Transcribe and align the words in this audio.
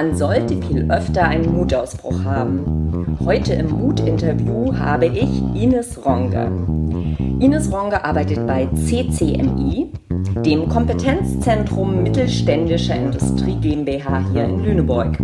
Man 0.00 0.16
sollte 0.16 0.56
viel 0.62 0.90
öfter 0.90 1.24
einen 1.24 1.54
Mutausbruch 1.54 2.24
haben. 2.24 3.18
Heute 3.22 3.52
im 3.52 3.68
Mut-Interview 3.68 4.74
habe 4.74 5.04
ich 5.04 5.28
Ines 5.54 6.06
Ronge. 6.06 6.50
Ines 7.38 7.70
Ronge 7.70 8.02
arbeitet 8.02 8.46
bei 8.46 8.66
CCMI, 8.68 9.92
dem 10.42 10.70
Kompetenzzentrum 10.70 12.02
Mittelständischer 12.02 12.96
Industrie 12.96 13.56
GmbH 13.56 14.24
hier 14.32 14.44
in 14.44 14.64
Lüneburg. 14.64 15.18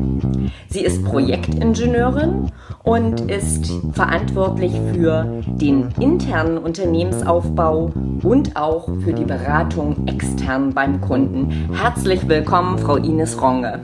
Sie 0.68 0.84
ist 0.84 1.02
Projektingenieurin 1.06 2.50
und 2.82 3.30
ist 3.30 3.72
verantwortlich 3.92 4.78
für 4.92 5.24
den 5.46 5.88
internen 5.98 6.58
Unternehmensaufbau 6.58 7.92
und 8.22 8.54
auch 8.56 8.90
für 9.02 9.14
die 9.14 9.24
Beratung 9.24 10.06
extern 10.06 10.74
beim 10.74 11.00
Kunden. 11.00 11.70
Herzlich 11.72 12.28
willkommen, 12.28 12.76
Frau 12.76 12.96
Ines 12.96 13.40
Ronge. 13.40 13.80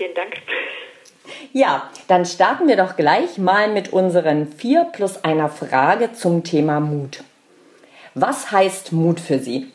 Ja, 0.00 0.06
vielen 0.06 0.14
Dank. 0.14 0.34
Ja, 1.52 1.90
dann 2.08 2.24
starten 2.24 2.68
wir 2.68 2.76
doch 2.76 2.96
gleich 2.96 3.38
mal 3.38 3.68
mit 3.68 3.92
unseren 3.92 4.50
vier 4.50 4.86
plus 4.92 5.22
einer 5.24 5.50
Frage 5.50 6.12
zum 6.12 6.42
Thema 6.42 6.80
Mut. 6.80 7.22
Was 8.14 8.50
heißt 8.50 8.92
Mut 8.92 9.20
für 9.20 9.38
Sie? 9.38 9.70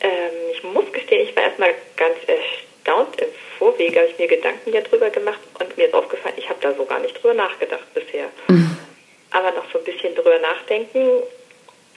Ähm, 0.00 0.10
ich 0.52 0.62
muss 0.62 0.90
gestehen, 0.92 1.28
ich 1.28 1.36
war 1.36 1.42
erstmal 1.42 1.74
ganz 1.96 2.16
erstaunt. 2.26 3.20
Im 3.20 3.28
Vorwege 3.58 4.00
habe 4.00 4.08
ich 4.10 4.18
mir 4.18 4.28
Gedanken 4.28 4.72
darüber 4.72 5.10
gemacht 5.10 5.40
und 5.58 5.76
mir 5.76 5.86
ist 5.86 5.94
aufgefallen, 5.94 6.34
ich 6.38 6.48
habe 6.48 6.60
da 6.60 6.72
so 6.74 6.84
gar 6.84 7.00
nicht 7.00 7.20
drüber 7.20 7.34
nachgedacht 7.34 7.92
bisher. 7.94 8.26
Mhm. 8.48 8.76
Aber 9.30 9.50
noch 9.52 9.70
so 9.72 9.78
ein 9.78 9.84
bisschen 9.84 10.14
drüber 10.14 10.38
nachdenken 10.38 11.22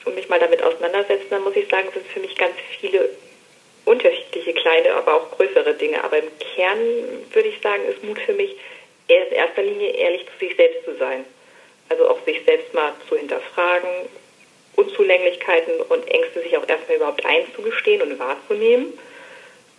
und 0.06 0.16
mich 0.16 0.30
mal 0.30 0.40
damit 0.40 0.64
auseinandersetzen, 0.64 1.28
dann 1.30 1.44
muss 1.44 1.56
ich 1.56 1.70
sagen, 1.70 1.90
sind 1.94 2.08
für 2.08 2.20
mich 2.20 2.36
ganz 2.36 2.54
viele 2.80 3.10
unterschiedliche 3.86 4.54
kleine, 4.54 4.94
aber 4.94 5.16
auch 5.16 5.32
größere 5.32 5.74
Dinge. 5.76 6.04
Aber 6.04 6.18
im 6.18 6.38
Kern 6.40 6.80
würde 7.32 7.50
ich 7.50 7.62
sagen, 7.62 7.84
ist 7.86 8.04
Mut 8.04 8.20
für 8.20 8.34
mich 8.34 8.56
in 9.08 9.32
erster 9.32 9.62
Linie 9.62 9.90
ehrlich 9.92 10.26
zu 10.26 10.46
sich 10.46 10.56
selbst 10.56 10.84
zu 10.86 10.96
sein. 10.98 11.26
Also 11.90 12.10
auch 12.10 12.24
sich 12.26 12.42
selbst 12.46 12.74
mal 12.74 12.94
zu 13.08 13.16
hinterfragen, 13.16 13.90
Unzulänglichkeiten 14.76 15.82
und 15.82 16.08
Ängste 16.10 16.42
sich 16.42 16.58
auch 16.58 16.68
erstmal 16.68 16.98
überhaupt 16.98 17.26
einzugestehen 17.26 18.02
und 18.02 18.20
wahrzunehmen, 18.20 18.98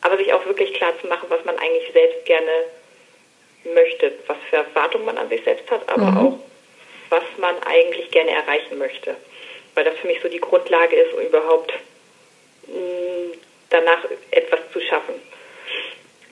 aber 0.00 0.16
sich 0.16 0.32
auch 0.32 0.46
wirklich 0.46 0.72
klar 0.74 0.92
zu 1.00 1.08
machen, 1.08 1.26
was 1.28 1.44
man 1.44 1.58
eigentlich 1.58 1.92
selbst 1.92 2.24
gerne 2.24 2.50
möchte, 3.74 4.12
was 4.28 4.36
für 4.48 4.56
Erwartungen 4.56 5.04
man 5.04 5.18
an 5.18 5.28
sich 5.28 5.42
selbst 5.42 5.68
hat, 5.70 5.88
aber 5.88 6.04
mhm. 6.04 6.18
auch 6.18 6.38
was 7.10 7.24
man 7.38 7.56
eigentlich 7.64 8.10
gerne 8.10 8.30
erreichen 8.30 8.78
möchte. 8.78 9.16
Weil 9.74 9.84
das 9.84 9.96
für 9.96 10.06
mich 10.06 10.20
so 10.22 10.28
die 10.28 10.40
Grundlage 10.40 10.96
ist, 10.96 11.12
um 11.12 11.20
überhaupt 11.20 11.72
danach 13.76 14.04
etwas 14.30 14.60
zu 14.72 14.80
schaffen. 14.80 15.14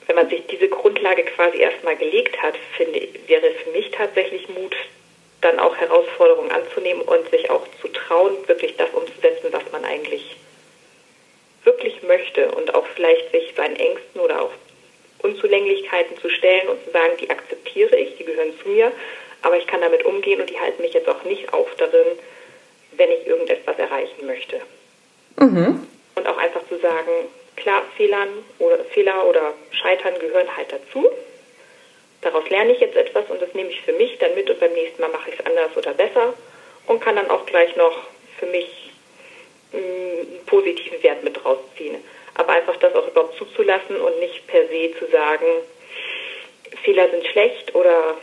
Wenn 0.07 0.15
man 0.15 0.29
sich 0.29 0.45
diese 0.47 0.69
Grundlage 0.69 1.23
quasi 1.23 1.57
erstmal 1.57 1.95
gelegt 1.95 2.41
hat, 2.41 2.55
finde, 2.77 3.07
wäre 3.27 3.51
für 3.51 3.71
mich 3.71 3.91
tatsächlich 3.91 4.47
Mut, 4.49 4.75
dann 5.41 5.59
auch 5.59 5.75
Herausforderungen 5.77 6.51
anzunehmen 6.51 7.01
und 7.03 7.29
sich 7.29 7.49
auch 7.49 7.65
zu 7.81 7.87
trauen, 7.89 8.35
wirklich 8.47 8.75
das 8.77 8.89
umzusetzen, 8.91 9.47
was 9.51 9.63
man 9.71 9.85
eigentlich 9.85 10.35
wirklich 11.63 12.01
möchte 12.03 12.51
und 12.51 12.73
auch 12.73 12.85
vielleicht 12.95 13.31
sich 13.31 13.53
seinen 13.55 13.75
Ängsten 13.75 14.21
oder 14.21 14.41
auch 14.41 14.51
Unzulänglichkeiten 15.21 16.17
zu 16.19 16.29
stellen 16.29 16.67
und 16.67 16.83
zu 16.85 16.91
sagen, 16.91 17.13
die 17.19 17.29
akzeptiere 17.29 17.95
ich, 17.95 18.17
die 18.17 18.25
gehören 18.25 18.53
zu 18.61 18.69
mir, 18.69 18.91
aber 19.41 19.57
ich 19.57 19.67
kann 19.67 19.81
damit 19.81 20.05
umgehen 20.05 20.39
und 20.39 20.49
die 20.49 20.59
halten 20.59 20.81
mich 20.81 20.93
jetzt 20.93 21.09
auch 21.09 21.23
nicht 21.23 21.51
auf 21.53 21.67
darin, 21.77 22.17
wenn 22.97 23.11
ich 23.11 23.27
irgendetwas 23.27 23.77
erreichen 23.77 24.25
möchte. 24.25 24.61
Mhm. 25.39 25.87
Sagen, 26.79 27.29
klar, 27.55 27.83
Fehlern 27.97 28.29
oder 28.59 28.83
Fehler 28.85 29.25
oder 29.25 29.53
Scheitern 29.71 30.17
gehören 30.19 30.55
halt 30.55 30.71
dazu. 30.71 31.09
Daraus 32.21 32.49
lerne 32.49 32.73
ich 32.73 32.79
jetzt 32.79 32.95
etwas 32.95 33.29
und 33.29 33.41
das 33.41 33.53
nehme 33.53 33.69
ich 33.69 33.81
für 33.81 33.93
mich 33.93 34.17
dann 34.17 34.33
mit 34.35 34.49
und 34.49 34.59
beim 34.59 34.73
nächsten 34.73 35.01
Mal 35.01 35.11
mache 35.11 35.29
ich 35.29 35.39
es 35.39 35.45
anders 35.45 35.75
oder 35.77 35.93
besser 35.93 36.33
und 36.87 36.99
kann 36.99 37.15
dann 37.15 37.29
auch 37.29 37.45
gleich 37.45 37.75
noch 37.75 37.95
für 38.39 38.47
mich 38.47 38.91
mm, 39.71 39.77
einen 39.77 40.45
positiven 40.45 41.01
Wert 41.03 41.23
mit 41.23 41.43
rausziehen. 41.45 42.03
Aber 42.33 42.53
einfach 42.53 42.77
das 42.77 42.95
auch 42.95 43.07
überhaupt 43.07 43.37
zuzulassen 43.37 43.97
und 43.97 44.19
nicht 44.19 44.45
per 44.47 44.67
se 44.67 44.91
zu 44.97 45.05
sagen, 45.11 45.45
Fehler 46.83 47.09
sind 47.09 47.25
schlecht 47.27 47.73
oder 47.75 48.17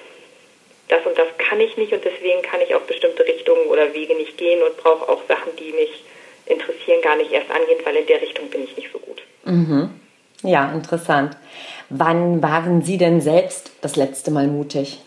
das 0.88 1.06
und 1.06 1.16
das 1.16 1.28
kann 1.38 1.60
ich 1.60 1.76
nicht 1.76 1.92
und 1.92 2.04
deswegen 2.04 2.42
kann 2.42 2.60
ich 2.60 2.74
auch 2.74 2.82
bestimmte 2.82 3.24
Richtungen 3.24 3.66
oder 3.66 3.94
Wege 3.94 4.14
nicht 4.14 4.36
gehen 4.36 4.62
und 4.62 4.76
brauche 4.76 5.08
auch 5.08 5.22
Sachen, 5.26 5.54
die 5.56 5.72
mich 5.72 6.04
interessieren, 6.46 7.00
gar 7.02 7.16
nicht 7.16 7.32
erst 7.32 7.50
angehen, 7.50 7.80
weil 7.84 7.96
in 7.96 8.06
der 8.06 8.20
Richtung 8.20 8.48
bin 8.50 8.64
ich 8.64 8.76
nicht 8.76 8.90
so 8.92 8.98
gut. 8.98 9.22
Mhm. 9.52 9.90
Ja, 10.42 10.72
interessant. 10.72 11.36
Wann 11.88 12.42
waren 12.42 12.82
Sie 12.82 12.96
denn 12.96 13.20
selbst 13.20 13.70
das 13.82 13.96
letzte 13.96 14.30
Mal 14.30 14.46
mutig? 14.46 14.98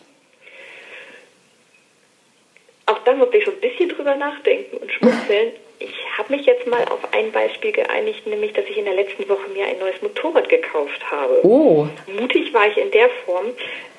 Auch 2.85 3.00
da 3.00 3.13
muss 3.13 3.29
ich 3.33 3.44
so 3.44 3.51
ein 3.51 3.59
bisschen 3.59 3.89
drüber 3.89 4.16
nachdenken 4.16 4.78
und 4.78 4.91
schmunzeln. 4.91 5.51
Ich 5.79 5.95
habe 6.17 6.35
mich 6.35 6.45
jetzt 6.45 6.67
mal 6.67 6.83
auf 6.85 7.00
ein 7.11 7.31
Beispiel 7.31 7.72
geeinigt, 7.72 8.28
nämlich, 8.28 8.53
dass 8.53 8.66
ich 8.66 8.78
in 8.78 8.85
der 8.85 8.94
letzten 8.94 9.28
Woche 9.28 9.50
mir 9.53 9.66
ein 9.66 9.79
neues 9.79 10.01
Motorrad 10.01 10.47
gekauft 10.47 11.01
habe. 11.12 11.45
Oh. 11.45 11.88
Mutig 12.07 12.53
war 12.53 12.67
ich 12.67 12.77
in 12.77 12.91
der 12.91 13.09
Form. 13.25 13.47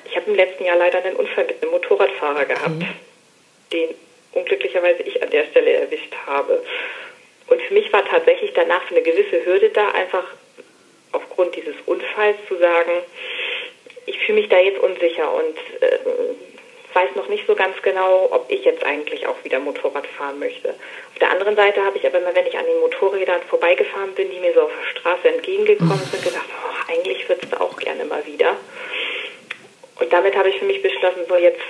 Ich 0.05 0.15
habe 0.15 0.31
im 0.31 0.35
letzten 0.35 0.63
Jahr 0.63 0.77
leider 0.77 1.03
einen 1.03 1.17
Unfall 1.17 1.45
mit 1.45 1.61
einem 1.61 1.71
Motorradfahrer 1.71 2.45
gehabt, 2.45 2.81
okay. 2.81 2.87
den 3.73 3.89
unglücklicherweise 4.31 5.03
ich 5.03 5.21
an 5.21 5.29
der 5.29 5.43
Stelle 5.45 5.73
erwischt 5.73 6.15
habe. 6.25 6.63
Und 7.47 7.61
für 7.61 7.73
mich 7.73 7.91
war 7.93 8.05
tatsächlich 8.05 8.53
danach 8.53 8.89
eine 8.91 9.01
gewisse 9.01 9.45
Hürde 9.45 9.69
da, 9.69 9.89
einfach 9.91 10.25
aufgrund 11.11 11.55
dieses 11.55 11.75
Unfalls 11.85 12.37
zu 12.47 12.57
sagen, 12.57 12.91
ich 14.05 14.19
fühle 14.19 14.41
mich 14.41 14.49
da 14.49 14.59
jetzt 14.59 14.79
unsicher 14.79 15.33
und 15.33 15.57
äh, 15.81 15.99
weiß 16.93 17.15
noch 17.15 17.27
nicht 17.27 17.45
so 17.45 17.55
ganz 17.55 17.79
genau, 17.81 18.27
ob 18.31 18.49
ich 18.49 18.63
jetzt 18.63 18.83
eigentlich 18.83 19.27
auch 19.27 19.35
wieder 19.43 19.59
Motorrad 19.59 20.07
fahren 20.07 20.39
möchte. 20.39 20.69
Auf 20.69 21.19
der 21.19 21.31
anderen 21.31 21.55
Seite 21.55 21.83
habe 21.83 21.97
ich 21.97 22.05
aber 22.05 22.19
immer, 22.19 22.33
wenn 22.33 22.47
ich 22.47 22.57
an 22.57 22.65
den 22.65 22.79
Motorrädern 22.79 23.41
vorbeigefahren 23.43 24.13
bin, 24.15 24.31
die 24.31 24.39
mir 24.39 24.53
so 24.53 24.61
auf 24.61 24.71
der 24.71 24.99
Straße 24.99 25.27
entgegengekommen 25.27 26.01
sind, 26.11 26.23
gedacht, 26.23 26.49
oh, 26.49 26.91
eigentlich 26.91 27.27
würdest 27.29 27.51
du 27.51 27.61
auch 27.61 27.77
gerne 27.77 28.05
mal 28.05 28.25
wieder. 28.25 28.55
Und 29.99 30.11
damit 30.11 30.35
habe 30.35 30.49
ich 30.49 30.59
für 30.59 30.65
mich 30.65 30.81
beschlossen, 30.81 31.25
so 31.27 31.35
jetzt 31.35 31.61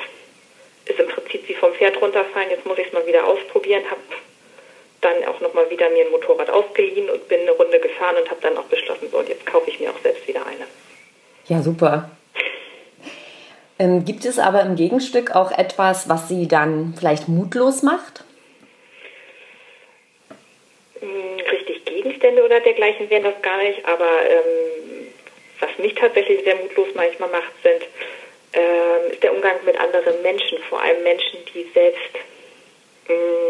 ist 0.86 1.00
im 1.00 1.08
Prinzip 1.08 1.48
wie 1.48 1.56
vom 1.56 1.74
Pferd 1.74 2.00
runterfallen, 2.02 2.50
jetzt 2.50 2.66
muss 2.66 2.78
ich 2.78 2.88
es 2.88 2.94
mal 2.94 3.06
wieder 3.06 3.26
ausprobieren, 3.26 3.84
habe 3.90 4.02
dann 5.02 5.24
auch 5.26 5.40
nochmal 5.42 5.70
wieder 5.70 5.90
mir 5.90 6.06
ein 6.06 6.12
Motorrad 6.12 6.50
ausgeliehen 6.50 7.10
und 7.10 7.28
bin 7.28 7.42
eine 7.42 7.52
Runde 7.52 7.80
gefahren 7.80 8.16
und 8.22 8.30
habe 8.30 8.42
dann 8.42 8.58
auch 8.58 8.66
beschlossen, 8.66 9.10
so 9.12 9.18
und 9.20 9.30
jetzt 9.30 9.46
kaufe 9.46 9.70
ich 9.70 9.80
mir 9.80 9.92
auch 9.92 10.00
selbst 10.02 10.28
wieder 10.28 10.46
eine. 10.46 10.66
Ja, 11.48 11.62
super. 11.62 12.10
Ähm, 13.80 14.06
gibt 14.06 14.26
es 14.26 14.40
aber 14.40 14.62
im 14.62 14.76
Gegenstück 14.76 15.36
auch 15.36 15.52
etwas, 15.52 16.10
was 16.10 16.28
Sie 16.28 16.48
dann 16.48 16.96
vielleicht 16.98 17.28
mutlos 17.28 17.84
macht? 17.84 18.24
Hm, 21.00 21.40
richtig 21.52 21.86
Gegenstände 21.86 22.44
oder 22.44 22.60
dergleichen 22.60 23.10
wären 23.10 23.24
das 23.24 23.40
gar 23.44 23.58
nicht, 23.58 23.86
aber 23.86 24.10
ähm, 24.28 25.08
was 25.60 25.70
mich 25.78 25.94
tatsächlich 25.94 26.44
sehr 26.44 26.56
mutlos 26.56 26.88
manchmal 26.96 27.30
macht, 27.30 27.54
sind, 27.62 27.84
ähm, 28.54 29.12
ist 29.12 29.22
der 29.22 29.34
Umgang 29.34 29.58
mit 29.64 29.80
anderen 29.80 30.24
Menschen, 30.24 30.58
vor 30.70 30.82
allem 30.82 31.04
Menschen, 31.04 31.38
die 31.54 31.70
selbst 31.74 32.18
ich 33.10 33.47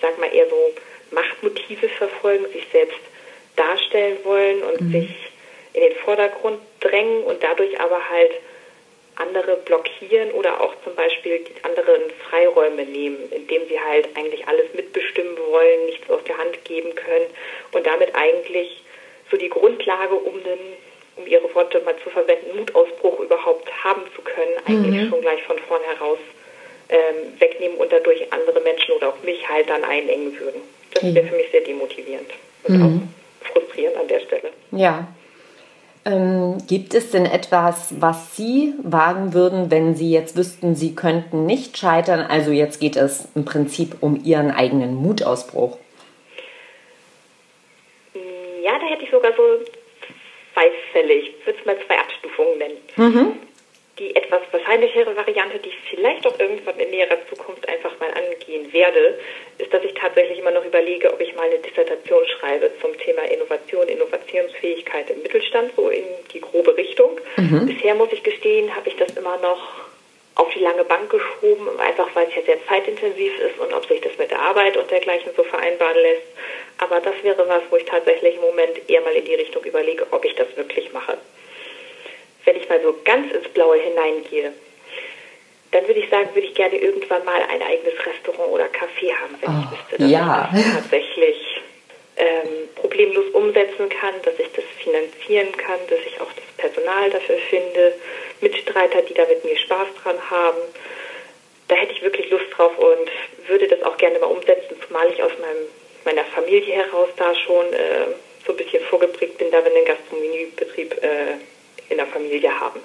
sag 0.00 0.18
mal, 0.18 0.32
eher 0.34 0.48
so 0.48 0.72
Machtmotive 1.10 1.88
verfolgen, 1.88 2.46
sich 2.52 2.66
selbst 2.72 3.00
darstellen 3.56 4.18
wollen 4.24 4.62
und 4.62 4.80
mhm. 4.80 4.92
sich 4.92 5.10
in 5.72 5.82
den 5.82 5.96
Vordergrund 6.04 6.60
drängen 6.80 7.24
und 7.24 7.42
dadurch 7.42 7.80
aber 7.80 8.08
halt 8.08 8.32
andere 9.16 9.56
blockieren 9.56 10.30
oder 10.32 10.60
auch 10.60 10.74
zum 10.84 10.94
Beispiel 10.94 11.40
die 11.40 11.64
anderen 11.64 12.02
Freiräume 12.28 12.84
nehmen, 12.84 13.30
indem 13.32 13.66
sie 13.68 13.80
halt 13.80 14.08
eigentlich 14.16 14.46
alles 14.46 14.72
mitbestimmen 14.74 15.36
wollen, 15.50 15.86
nichts 15.86 16.08
aus 16.08 16.22
der 16.24 16.38
Hand 16.38 16.64
geben 16.64 16.94
können 16.94 17.26
und 17.72 17.84
damit 17.86 18.14
eigentlich 18.14 18.82
so 19.30 19.36
die 19.36 19.48
Grundlage, 19.48 20.14
um 20.14 20.42
den, 20.44 20.58
um 21.16 21.26
ihre 21.26 21.52
Worte 21.54 21.80
mal 21.80 21.96
zu 22.02 22.10
verwenden, 22.10 22.56
Mutausbruch 22.56 23.20
überhaupt 23.20 23.68
haben 23.84 24.02
zu 24.14 24.22
können, 24.22 24.56
eigentlich 24.66 25.02
mhm. 25.02 25.10
schon 25.10 25.20
gleich 25.20 25.42
von 25.42 25.58
vornherein 25.58 26.18
ähm, 26.90 27.40
wegnehmen 27.40 27.76
und 27.76 27.92
dadurch 27.92 28.32
andere 28.32 28.60
Menschen 28.60 28.94
mich 29.48 29.56
halt 29.56 29.68
dann 29.68 29.84
einengen 29.84 30.38
würden. 30.38 30.60
Das 30.94 31.02
wäre 31.14 31.26
für 31.26 31.36
mich 31.36 31.50
sehr 31.50 31.60
demotivierend 31.60 32.28
und 32.64 32.76
mhm. 32.76 33.08
auch 33.42 33.52
frustrierend 33.52 33.96
an 33.96 34.08
der 34.08 34.20
Stelle. 34.20 34.50
Ja. 34.72 35.08
Ähm, 36.04 36.58
gibt 36.66 36.94
es 36.94 37.10
denn 37.10 37.26
etwas, 37.26 38.00
was 38.00 38.36
Sie 38.36 38.72
wagen 38.82 39.34
würden, 39.34 39.70
wenn 39.70 39.94
Sie 39.94 40.10
jetzt 40.10 40.36
wüssten, 40.36 40.74
Sie 40.74 40.94
könnten 40.94 41.44
nicht 41.44 41.76
scheitern? 41.76 42.20
Also 42.20 42.50
jetzt 42.50 42.80
geht 42.80 42.96
es 42.96 43.28
im 43.34 43.44
Prinzip 43.44 43.96
um 44.00 44.22
Ihren 44.24 44.50
eigenen 44.50 44.94
Mutausbruch. 44.94 45.76
Ja, 48.62 48.78
da 48.78 48.86
hätte 48.86 49.04
ich 49.04 49.10
sogar 49.10 49.32
so 49.36 49.42
zwei 50.54 50.70
Fälle. 50.92 51.12
Ich 51.12 51.34
würde 51.44 51.58
es 51.58 51.66
mal 51.66 51.76
zwei 51.86 51.98
Abstufungen 51.98 52.58
nennen. 52.58 52.76
Mhm 52.96 53.47
die 53.98 54.14
etwas 54.14 54.40
wahrscheinlichere 54.50 55.16
Variante, 55.16 55.58
die 55.58 55.68
ich 55.68 55.78
vielleicht 55.90 56.26
auch 56.26 56.38
irgendwann 56.38 56.78
in 56.78 56.90
näherer 56.90 57.18
Zukunft 57.28 57.68
einfach 57.68 57.98
mal 57.98 58.10
angehen 58.10 58.72
werde, 58.72 59.18
ist, 59.58 59.72
dass 59.72 59.82
ich 59.84 59.94
tatsächlich 59.94 60.38
immer 60.38 60.50
noch 60.50 60.64
überlege, 60.64 61.12
ob 61.12 61.20
ich 61.20 61.34
mal 61.34 61.48
eine 61.48 61.58
Dissertation 61.58 62.24
schreibe 62.26 62.70
zum 62.80 62.96
Thema 62.98 63.22
Innovation, 63.22 63.88
Innovationsfähigkeit 63.88 65.10
im 65.10 65.22
Mittelstand, 65.22 65.72
so 65.76 65.88
in 65.88 66.04
die 66.32 66.40
grobe 66.40 66.76
Richtung. 66.76 67.20
Mhm. 67.36 67.66
Bisher 67.66 67.94
muss 67.94 68.12
ich 68.12 68.22
gestehen, 68.22 68.74
habe 68.74 68.88
ich 68.88 68.96
das 68.96 69.16
immer 69.16 69.36
noch 69.38 69.88
auf 70.36 70.48
die 70.54 70.60
lange 70.60 70.84
Bank 70.84 71.10
geschoben, 71.10 71.68
einfach 71.80 72.08
weil 72.14 72.28
es 72.28 72.36
ja 72.36 72.42
sehr 72.42 72.64
zeitintensiv 72.68 73.32
ist 73.40 73.58
und 73.58 73.72
ob 73.74 73.86
sich 73.86 74.00
das 74.00 74.16
mit 74.18 74.30
der 74.30 74.40
Arbeit 74.40 74.76
und 74.76 74.88
dergleichen 74.88 75.32
so 75.36 75.42
vereinbaren 75.42 75.96
lässt. 76.00 76.22
Aber 76.78 77.00
das 77.00 77.14
wäre 77.24 77.48
was, 77.48 77.62
wo 77.70 77.76
ich 77.76 77.84
tatsächlich 77.84 78.36
im 78.36 78.42
Moment 78.42 78.88
eher 78.88 79.00
mal 79.00 79.14
in 79.14 79.24
die 79.24 79.34
Richtung 79.34 79.64
überlege, 79.64 80.06
ob 80.12 80.24
ich 80.24 80.36
das 80.36 80.46
wirklich 80.56 80.92
mache. 80.92 81.18
Wenn 82.48 82.56
ich 82.56 82.66
mal 82.66 82.80
so 82.80 82.96
ganz 83.04 83.30
ins 83.30 83.46
Blaue 83.48 83.76
hineingehe, 83.76 84.54
dann 85.70 85.86
würde 85.86 86.00
ich 86.00 86.08
sagen, 86.08 86.30
würde 86.32 86.46
ich 86.46 86.54
gerne 86.54 86.78
irgendwann 86.78 87.22
mal 87.26 87.42
ein 87.42 87.60
eigenes 87.60 87.92
Restaurant 88.06 88.50
oder 88.50 88.64
Café 88.68 89.12
haben, 89.12 89.36
wenn 89.42 89.50
oh, 89.50 89.64
ich 89.64 89.70
wüsste, 89.70 89.98
dass 89.98 90.10
ja. 90.10 90.50
ich 90.54 90.64
das 90.64 90.74
tatsächlich 90.76 91.60
ähm, 92.16 92.70
problemlos 92.74 93.26
umsetzen 93.34 93.90
kann, 93.90 94.14
dass 94.22 94.38
ich 94.38 94.50
das 94.56 94.64
finanzieren 94.82 95.52
kann, 95.58 95.78
dass 95.90 95.98
ich 96.06 96.18
auch 96.22 96.32
das 96.32 96.44
Personal 96.56 97.10
dafür 97.10 97.36
finde, 97.50 97.92
Mitstreiter, 98.40 99.02
die 99.02 99.12
da 99.12 99.26
mit 99.26 99.44
mir 99.44 99.58
Spaß 99.58 99.88
dran 100.02 100.16
haben. 100.30 100.58
Da 101.68 101.74
hätte 101.74 101.92
ich 101.92 102.00
wirklich 102.00 102.30
Lust 102.30 102.46
drauf 102.56 102.72
und 102.78 103.10
würde 103.46 103.68
das 103.68 103.82
auch 103.82 103.98
gerne 103.98 104.18
mal 104.20 104.28
umsetzen, 104.28 104.74
zumal 104.86 105.06
ich 105.12 105.22
aus 105.22 105.32
meinem, 105.38 105.66
meiner 106.06 106.24
Familie 106.24 106.76
heraus 106.76 107.10
da 107.18 107.34
schon 107.34 107.74
äh, 107.74 108.06
so 108.46 108.54
ein 108.54 108.56
bisschen 108.56 108.82
vorgeprägt 108.84 109.36
bin, 109.36 109.50
da 109.50 109.62
wir 109.62 109.70
einen 109.70 109.84
Gastronomiebetrieb 109.84 110.94
äh, 111.04 111.36
in 111.88 111.96
der 111.96 112.06
Familie 112.06 112.50
haben. 112.58 112.80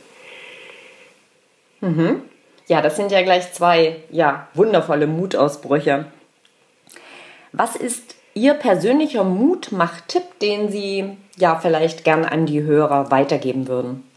Mhm. 1.81 2.21
Ja, 2.67 2.81
das 2.81 2.95
sind 2.95 3.11
ja 3.11 3.21
gleich 3.21 3.51
zwei 3.53 3.97
ja, 4.09 4.47
wundervolle 4.53 5.07
Mutausbrüche. 5.07 6.05
Was 7.51 7.75
ist 7.75 8.15
Ihr 8.35 8.55
persönlicher 8.55 9.23
Mutmach-Tipp, 9.23 10.23
den 10.41 10.69
Sie 10.69 11.17
ja 11.37 11.59
vielleicht 11.61 12.03
gern 12.03 12.25
an 12.25 12.47
die 12.47 12.63
Hörer 12.63 13.11
weitergeben 13.11 13.67
würden? 13.67 14.09